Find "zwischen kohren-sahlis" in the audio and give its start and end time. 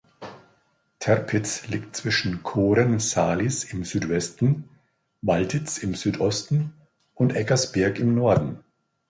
1.95-3.63